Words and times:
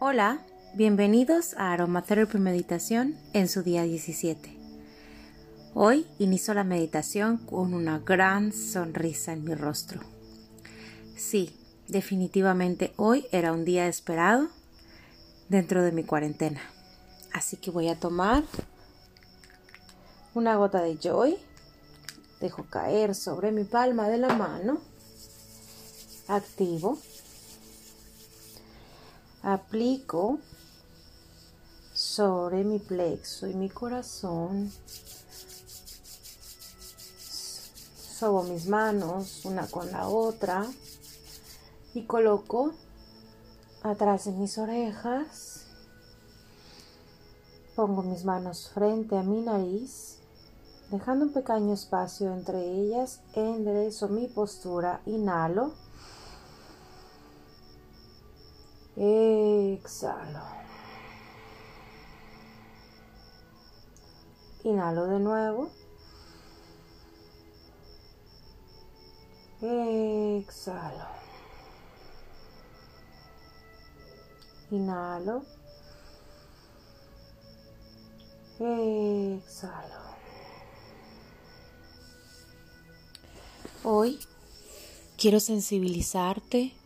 Hola, 0.00 0.46
bienvenidos 0.74 1.54
a 1.54 1.72
Aromatherapy 1.72 2.38
Meditación 2.38 3.16
en 3.32 3.48
su 3.48 3.64
día 3.64 3.82
17. 3.82 4.56
Hoy 5.74 6.06
inicio 6.20 6.54
la 6.54 6.62
meditación 6.62 7.38
con 7.38 7.74
una 7.74 7.98
gran 7.98 8.52
sonrisa 8.52 9.32
en 9.32 9.42
mi 9.42 9.56
rostro. 9.56 10.00
Sí, 11.16 11.52
definitivamente 11.88 12.92
hoy 12.94 13.26
era 13.32 13.52
un 13.52 13.64
día 13.64 13.88
esperado 13.88 14.46
dentro 15.48 15.82
de 15.82 15.90
mi 15.90 16.04
cuarentena. 16.04 16.60
Así 17.32 17.56
que 17.56 17.72
voy 17.72 17.88
a 17.88 17.98
tomar 17.98 18.44
una 20.32 20.54
gota 20.54 20.80
de 20.80 20.96
Joy, 20.96 21.36
dejo 22.40 22.66
caer 22.70 23.16
sobre 23.16 23.50
mi 23.50 23.64
palma 23.64 24.08
de 24.08 24.18
la 24.18 24.32
mano, 24.32 24.80
activo 26.28 26.98
aplico 29.42 30.38
sobre 31.92 32.64
mi 32.64 32.78
plexo 32.78 33.46
y 33.46 33.54
mi 33.54 33.68
corazón. 33.68 34.70
Sobo 38.18 38.42
mis 38.44 38.66
manos 38.66 39.44
una 39.44 39.66
con 39.66 39.90
la 39.90 40.08
otra 40.08 40.66
y 41.94 42.04
coloco 42.04 42.72
atrás 43.82 44.24
de 44.24 44.32
mis 44.32 44.58
orejas. 44.58 45.66
Pongo 47.74 48.02
mis 48.02 48.24
manos 48.24 48.70
frente 48.74 49.16
a 49.16 49.22
mi 49.22 49.40
nariz, 49.40 50.16
dejando 50.90 51.26
un 51.26 51.32
pequeño 51.32 51.74
espacio 51.74 52.32
entre 52.32 52.60
ellas. 52.60 53.20
Enderezo 53.34 54.08
mi 54.08 54.26
postura, 54.26 55.00
inhalo. 55.06 55.72
Exhalo. 59.00 60.42
Inhalo 64.64 65.06
de 65.06 65.20
nuevo. 65.20 65.70
Exhalo. 69.62 71.06
Inhalo. 74.72 75.44
Exhalo. 78.58 80.08
Hoy 83.84 84.18
quiero 85.16 85.38
sensibilizarte 85.38 86.77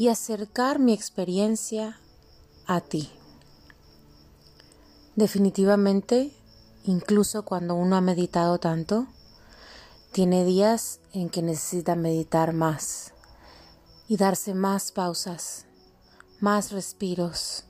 y 0.00 0.08
acercar 0.08 0.78
mi 0.78 0.94
experiencia 0.94 2.00
a 2.64 2.80
ti. 2.80 3.10
Definitivamente, 5.14 6.32
incluso 6.84 7.44
cuando 7.44 7.74
uno 7.74 7.96
ha 7.96 8.00
meditado 8.00 8.56
tanto, 8.56 9.08
tiene 10.10 10.46
días 10.46 11.00
en 11.12 11.28
que 11.28 11.42
necesita 11.42 11.96
meditar 11.96 12.54
más 12.54 13.12
y 14.08 14.16
darse 14.16 14.54
más 14.54 14.90
pausas, 14.90 15.66
más 16.40 16.72
respiros, 16.72 17.64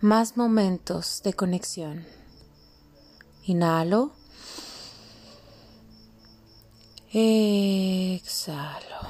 más 0.00 0.36
momentos 0.36 1.22
de 1.22 1.34
conexión. 1.34 2.04
Inhalo. 3.44 4.10
Exhalo. 7.12 9.09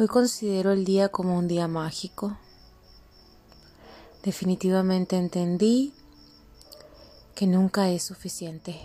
Hoy 0.00 0.06
considero 0.06 0.70
el 0.70 0.84
día 0.84 1.08
como 1.08 1.36
un 1.36 1.48
día 1.48 1.66
mágico. 1.66 2.38
Definitivamente 4.22 5.16
entendí 5.16 5.92
que 7.34 7.48
nunca 7.48 7.90
es 7.90 8.04
suficiente 8.04 8.78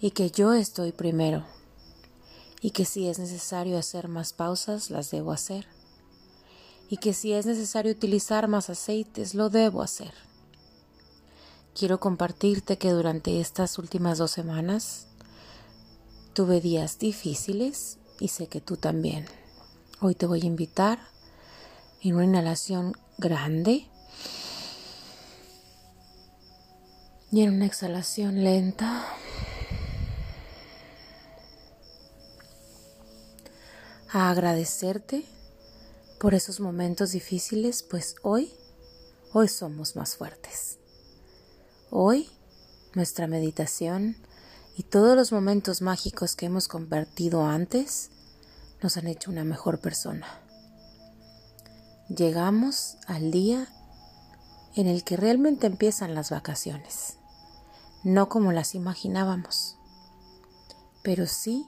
y 0.00 0.12
que 0.12 0.30
yo 0.30 0.54
estoy 0.54 0.92
primero 0.92 1.44
y 2.62 2.70
que 2.70 2.86
si 2.86 3.06
es 3.06 3.18
necesario 3.18 3.76
hacer 3.76 4.08
más 4.08 4.32
pausas, 4.32 4.88
las 4.88 5.10
debo 5.10 5.30
hacer 5.30 5.66
y 6.88 6.96
que 6.96 7.12
si 7.12 7.34
es 7.34 7.44
necesario 7.44 7.92
utilizar 7.92 8.48
más 8.48 8.70
aceites, 8.70 9.34
lo 9.34 9.50
debo 9.50 9.82
hacer. 9.82 10.14
Quiero 11.78 12.00
compartirte 12.00 12.78
que 12.78 12.92
durante 12.92 13.42
estas 13.42 13.78
últimas 13.78 14.16
dos 14.16 14.30
semanas 14.30 15.06
tuve 16.32 16.62
días 16.62 16.98
difíciles 16.98 17.98
y 18.18 18.28
sé 18.28 18.46
que 18.46 18.60
tú 18.60 18.76
también. 18.76 19.26
Hoy 20.00 20.14
te 20.14 20.26
voy 20.26 20.42
a 20.42 20.46
invitar 20.46 20.98
en 22.02 22.14
una 22.14 22.24
inhalación 22.24 22.94
grande 23.18 23.86
y 27.32 27.42
en 27.42 27.54
una 27.54 27.66
exhalación 27.66 28.44
lenta. 28.44 29.04
A 34.12 34.30
agradecerte 34.30 35.24
por 36.20 36.34
esos 36.34 36.60
momentos 36.60 37.10
difíciles, 37.10 37.82
pues 37.82 38.14
hoy, 38.22 38.52
hoy 39.32 39.48
somos 39.48 39.96
más 39.96 40.16
fuertes. 40.16 40.78
Hoy 41.90 42.28
nuestra 42.94 43.26
meditación 43.26 44.16
y 44.76 44.82
todos 44.84 45.16
los 45.16 45.30
momentos 45.30 45.82
mágicos 45.82 46.34
que 46.34 46.46
hemos 46.46 46.66
convertido 46.66 47.44
antes 47.44 48.10
nos 48.82 48.96
han 48.96 49.06
hecho 49.06 49.30
una 49.30 49.44
mejor 49.44 49.80
persona. 49.80 50.26
Llegamos 52.08 52.96
al 53.06 53.30
día 53.30 53.68
en 54.74 54.88
el 54.88 55.04
que 55.04 55.16
realmente 55.16 55.66
empiezan 55.66 56.14
las 56.14 56.30
vacaciones, 56.30 57.18
no 58.02 58.28
como 58.28 58.52
las 58.52 58.74
imaginábamos, 58.74 59.76
pero 61.02 61.26
sí 61.26 61.64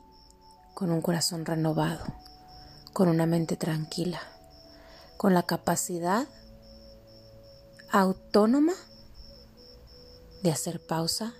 con 0.75 0.91
un 0.91 1.01
corazón 1.01 1.47
renovado, 1.47 2.05
con 2.93 3.09
una 3.09 3.25
mente 3.25 3.57
tranquila, 3.57 4.21
con 5.17 5.33
la 5.33 5.45
capacidad 5.45 6.27
autónoma 7.93 8.75
de 10.43 10.51
hacer 10.51 10.85
pausa 10.85 11.33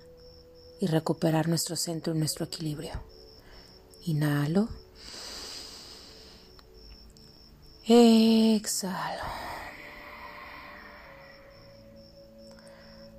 y 0.79 0.87
recuperar 0.87 1.47
nuestro 1.47 1.75
centro 1.75 2.13
y 2.15 2.17
nuestro 2.19 2.45
equilibrio. 2.45 3.01
Inhalo. 4.05 4.69
Exhalo. 7.85 9.23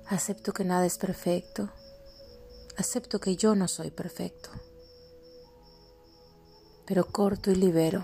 Acepto 0.07 0.53
que 0.53 0.63
nada 0.63 0.85
es 0.85 0.97
perfecto. 0.97 1.69
Acepto 2.77 3.19
que 3.19 3.35
yo 3.35 3.55
no 3.55 3.67
soy 3.67 3.91
perfecto. 3.91 4.49
Pero 6.85 7.05
corto 7.05 7.51
y 7.51 7.55
libero. 7.55 8.03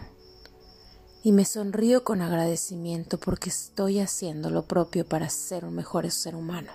Y 1.23 1.31
me 1.31 1.45
sonrío 1.45 2.03
con 2.03 2.21
agradecimiento 2.21 3.19
porque 3.19 3.49
estoy 3.49 3.99
haciendo 3.99 4.51
lo 4.51 4.67
propio 4.67 5.07
para 5.07 5.29
ser 5.29 5.65
un 5.65 5.73
mejor 5.73 6.09
ser 6.11 6.35
humano. 6.35 6.71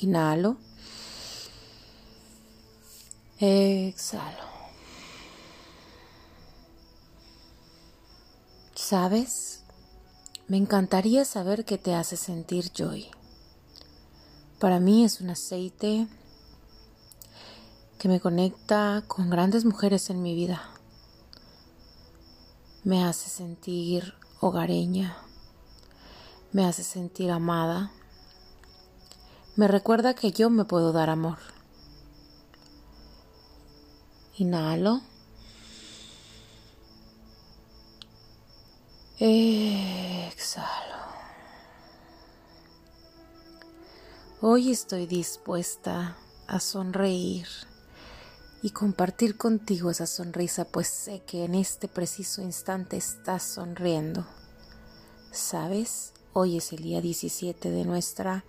Inhalo. 0.00 0.56
Exhalo. 3.42 4.44
¿Sabes? 8.74 9.62
Me 10.46 10.58
encantaría 10.58 11.24
saber 11.24 11.64
qué 11.64 11.78
te 11.78 11.94
hace 11.94 12.18
sentir 12.18 12.70
Joy. 12.70 13.06
Para 14.58 14.78
mí 14.78 15.06
es 15.06 15.22
un 15.22 15.30
aceite 15.30 16.06
que 17.98 18.08
me 18.08 18.20
conecta 18.20 19.04
con 19.06 19.30
grandes 19.30 19.64
mujeres 19.64 20.10
en 20.10 20.20
mi 20.20 20.34
vida. 20.34 20.60
Me 22.84 23.02
hace 23.02 23.30
sentir 23.30 24.12
hogareña. 24.40 25.16
Me 26.52 26.66
hace 26.66 26.84
sentir 26.84 27.30
amada. 27.30 27.90
Me 29.56 29.66
recuerda 29.66 30.12
que 30.12 30.30
yo 30.30 30.50
me 30.50 30.66
puedo 30.66 30.92
dar 30.92 31.08
amor. 31.08 31.38
Inhalo. 34.40 35.02
Exhalo. 39.18 40.64
Hoy 44.40 44.70
estoy 44.70 45.06
dispuesta 45.06 46.16
a 46.46 46.58
sonreír 46.58 47.48
y 48.62 48.70
compartir 48.70 49.36
contigo 49.36 49.90
esa 49.90 50.06
sonrisa, 50.06 50.64
pues 50.64 50.88
sé 50.88 51.20
que 51.26 51.44
en 51.44 51.54
este 51.54 51.86
preciso 51.86 52.40
instante 52.40 52.96
estás 52.96 53.42
sonriendo. 53.42 54.26
¿Sabes? 55.32 56.14
Hoy 56.32 56.56
es 56.56 56.72
el 56.72 56.82
día 56.82 57.02
17 57.02 57.70
de 57.70 57.84
nuestra 57.84 58.46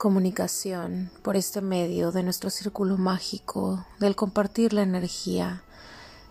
comunicación 0.00 1.10
por 1.22 1.36
este 1.36 1.60
medio 1.60 2.10
de 2.10 2.22
nuestro 2.22 2.48
círculo 2.48 2.96
mágico, 2.96 3.84
del 3.98 4.16
compartir 4.16 4.72
la 4.72 4.80
energía. 4.80 5.62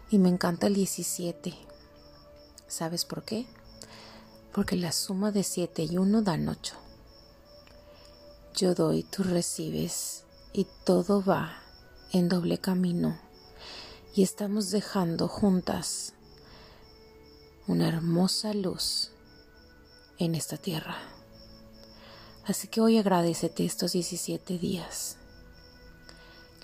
Y 0.09 0.17
me 0.17 0.27
encanta 0.27 0.65
el 0.65 0.73
17. 0.73 1.53
¿Sabes 2.67 3.05
por 3.05 3.23
qué? 3.23 3.45
Porque 4.53 4.75
la 4.75 4.91
suma 4.91 5.31
de 5.31 5.43
7 5.43 5.83
y 5.83 5.99
1 5.99 6.23
dan 6.23 6.49
8. 6.49 6.75
Yo 8.55 8.73
doy, 8.73 9.03
tú 9.03 9.21
recibes 9.21 10.23
y 10.51 10.65
todo 10.83 11.23
va 11.23 11.53
en 12.11 12.27
doble 12.27 12.57
camino 12.57 13.19
y 14.15 14.23
estamos 14.23 14.71
dejando 14.71 15.27
juntas 15.27 16.13
una 17.67 17.87
hermosa 17.87 18.55
luz 18.55 19.11
en 20.17 20.33
esta 20.33 20.57
tierra. 20.57 21.18
Así 22.45 22.67
que 22.67 22.81
hoy 22.81 22.97
agradecete 22.97 23.65
estos 23.65 23.93
17 23.93 24.57
días. 24.57 25.17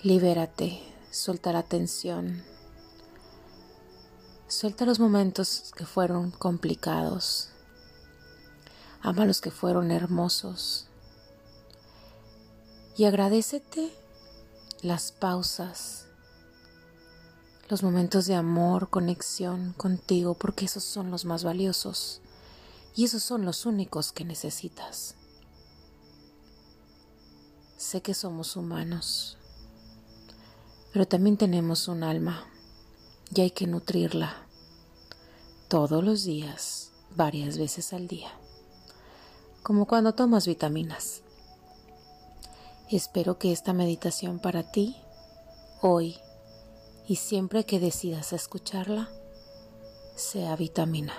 Libérate, 0.03 0.81
suelta 1.11 1.51
la 1.51 1.63
tensión. 1.63 2.43
Suelta 4.47 4.85
los 4.85 4.99
momentos 4.99 5.71
que 5.75 5.85
fueron 5.85 6.31
complicados. 6.31 7.49
Ama 9.01 9.25
los 9.25 9.41
que 9.41 9.51
fueron 9.51 9.91
hermosos. 9.91 10.87
Y 12.97 13.05
agradecete 13.05 13.91
las 14.81 15.11
pausas, 15.11 16.05
los 17.69 17.81
momentos 17.81 18.27
de 18.27 18.35
amor, 18.35 18.89
conexión 18.89 19.73
contigo, 19.73 20.35
porque 20.35 20.65
esos 20.65 20.83
son 20.83 21.09
los 21.09 21.25
más 21.25 21.43
valiosos 21.43 22.21
y 22.95 23.05
esos 23.05 23.23
son 23.23 23.45
los 23.45 23.65
únicos 23.65 24.11
que 24.11 24.23
necesitas. 24.23 25.15
Sé 27.77 28.01
que 28.01 28.13
somos 28.13 28.55
humanos, 28.55 29.37
pero 30.93 31.05
también 31.05 31.35
tenemos 31.35 31.89
un 31.89 32.03
alma 32.03 32.45
y 33.35 33.41
hay 33.41 33.51
que 33.51 33.67
nutrirla 33.67 34.47
todos 35.67 36.01
los 36.01 36.23
días, 36.23 36.93
varias 37.17 37.57
veces 37.57 37.91
al 37.91 38.07
día, 38.07 38.31
como 39.61 39.87
cuando 39.87 40.13
tomas 40.13 40.47
vitaminas. 40.47 41.21
Espero 42.89 43.39
que 43.39 43.51
esta 43.51 43.73
meditación 43.73 44.39
para 44.39 44.71
ti, 44.71 44.95
hoy 45.81 46.15
y 47.09 47.17
siempre 47.17 47.65
que 47.65 47.81
decidas 47.81 48.31
escucharla, 48.31 49.09
sea 50.15 50.55
vitamina. 50.55 51.13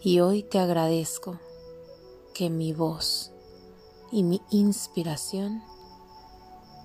Y 0.00 0.20
hoy 0.20 0.42
te 0.42 0.58
agradezco 0.58 1.38
que 2.32 2.48
mi 2.48 2.72
voz 2.72 3.31
y 4.12 4.22
mi 4.24 4.42
inspiración 4.50 5.62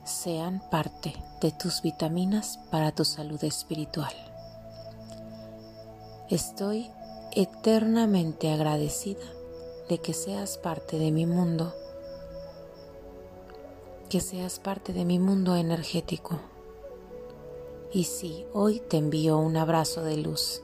sean 0.06 0.64
parte 0.72 1.14
de 1.42 1.52
tus 1.52 1.82
vitaminas 1.82 2.58
para 2.72 2.94
tu 2.94 3.04
salud 3.04 3.44
espiritual. 3.44 4.14
Estoy 6.30 6.90
eternamente 7.34 8.50
agradecida 8.52 9.26
de 9.90 9.98
que 9.98 10.14
seas 10.14 10.58
parte 10.58 10.98
de 10.98 11.12
mi 11.12 11.26
mundo, 11.26 11.74
que 14.10 14.22
seas 14.22 14.60
parte 14.60 14.94
de 14.94 15.04
mi 15.04 15.20
mundo 15.20 15.58
energético. 15.58 16.40
Y 17.92 18.06
sí, 18.06 18.46
hoy 18.54 18.80
te 18.80 18.98
envío 18.98 19.38
un 19.38 19.58
abrazo 19.58 20.02
de 20.02 20.16
luz. 20.16 20.62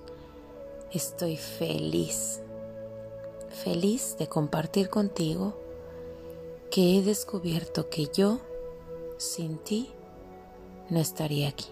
Estoy 0.91 1.35
feliz, 1.35 2.39
feliz 3.49 4.15
de 4.17 4.27
compartir 4.27 4.89
contigo 4.89 5.62
que 6.73 6.97
he 6.97 7.03
descubierto 7.03 7.87
que 7.91 8.09
yo, 8.11 8.41
sin 9.19 9.59
ti, 9.59 9.91
no 10.89 10.99
estaría 10.99 11.47
aquí. 11.47 11.67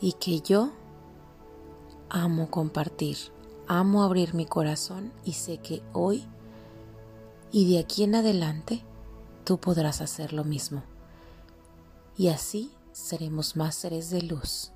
Y 0.00 0.12
que 0.12 0.40
yo 0.40 0.70
amo 2.08 2.48
compartir, 2.48 3.16
amo 3.66 4.04
abrir 4.04 4.34
mi 4.34 4.46
corazón 4.46 5.12
y 5.24 5.32
sé 5.32 5.58
que 5.58 5.82
hoy 5.92 6.24
y 7.50 7.72
de 7.72 7.80
aquí 7.80 8.04
en 8.04 8.14
adelante 8.14 8.84
tú 9.42 9.58
podrás 9.58 10.00
hacer 10.00 10.32
lo 10.32 10.44
mismo. 10.44 10.84
Y 12.16 12.28
así 12.28 12.70
seremos 12.92 13.56
más 13.56 13.74
seres 13.74 14.10
de 14.10 14.22
luz, 14.22 14.70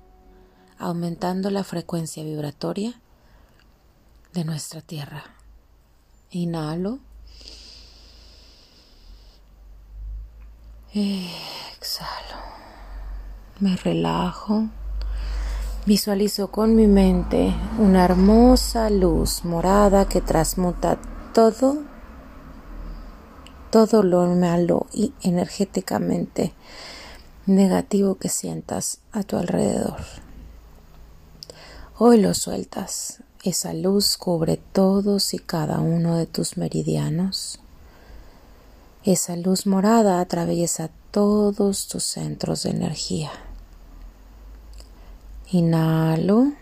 aumentando 0.77 1.49
la 1.49 1.63
frecuencia 1.63 2.25
vibratoria 2.25 2.99
de 4.33 4.43
nuestra 4.43 4.81
tierra. 4.81 5.23
Inhalo. 6.29 6.99
Exhalo. 10.91 12.41
Me 13.59 13.75
relajo. 13.75 14.69
Visualizo 15.85 16.49
con 16.49 16.75
mi 16.75 16.87
mente 16.87 17.53
una 17.77 18.05
hermosa 18.05 18.89
luz 18.89 19.45
morada 19.45 20.09
que 20.09 20.19
transmuta 20.19 20.97
todo, 21.31 21.83
todo 23.69 24.01
lo 24.01 24.25
malo 24.35 24.87
y 24.91 25.13
energéticamente 25.21 26.53
negativo 27.45 28.15
que 28.15 28.29
sientas 28.29 28.97
a 29.11 29.21
tu 29.21 29.37
alrededor. 29.37 29.97
Hoy 31.99 32.19
lo 32.19 32.33
sueltas. 32.33 33.21
Esa 33.43 33.73
luz 33.73 34.17
cubre 34.17 34.57
todos 34.57 35.35
y 35.35 35.37
cada 35.37 35.81
uno 35.81 36.17
de 36.17 36.25
tus 36.25 36.57
meridianos 36.57 37.59
esa 39.03 39.35
luz 39.35 39.65
morada 39.65 40.19
atraviesa 40.19 40.89
todos 41.11 41.87
tus 41.87 42.03
centros 42.03 42.63
de 42.63 42.71
energía. 42.71 43.31
Inhalo. 45.51 46.53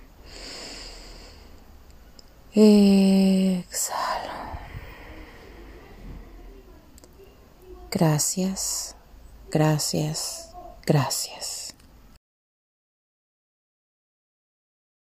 Exhalo. 2.53 4.07
Gracias, 7.91 8.95
gracias, 9.51 10.51
gracias. 10.85 11.56